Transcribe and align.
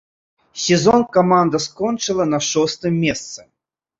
Сезон 0.65 1.01
каманда 1.13 1.57
скончыла 1.67 2.25
на 2.33 2.39
шостым 2.49 2.93
месцы. 3.03 3.41